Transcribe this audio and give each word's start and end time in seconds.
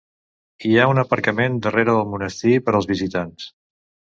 Hi 0.69 0.71
ha 0.83 0.87
un 0.91 1.01
aparcament 1.01 1.59
darrere 1.67 1.95
del 1.99 2.09
monestir 2.15 2.57
per 2.71 2.75
als 2.79 2.89
visitants. 2.95 3.47